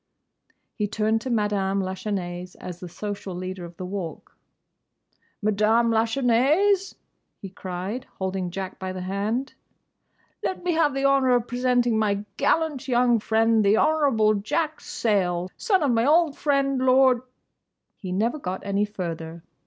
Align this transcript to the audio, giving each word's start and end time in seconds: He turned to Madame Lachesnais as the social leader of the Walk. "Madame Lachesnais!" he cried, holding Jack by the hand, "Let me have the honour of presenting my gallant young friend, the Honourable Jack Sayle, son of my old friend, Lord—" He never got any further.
He 0.73 0.87
turned 0.87 1.21
to 1.21 1.29
Madame 1.29 1.79
Lachesnais 1.79 2.55
as 2.59 2.79
the 2.79 2.89
social 2.89 3.35
leader 3.35 3.65
of 3.65 3.77
the 3.77 3.85
Walk. 3.85 4.35
"Madame 5.43 5.91
Lachesnais!" 5.91 6.95
he 7.39 7.49
cried, 7.49 8.07
holding 8.17 8.49
Jack 8.49 8.79
by 8.79 8.93
the 8.93 9.01
hand, 9.01 9.53
"Let 10.41 10.63
me 10.63 10.71
have 10.71 10.95
the 10.95 11.05
honour 11.05 11.35
of 11.35 11.45
presenting 11.47 11.99
my 11.99 12.25
gallant 12.37 12.87
young 12.87 13.19
friend, 13.19 13.63
the 13.63 13.77
Honourable 13.77 14.33
Jack 14.33 14.79
Sayle, 14.81 15.51
son 15.55 15.83
of 15.83 15.91
my 15.91 16.07
old 16.07 16.35
friend, 16.35 16.79
Lord—" 16.79 17.21
He 17.95 18.11
never 18.11 18.39
got 18.39 18.65
any 18.65 18.85
further. 18.85 19.43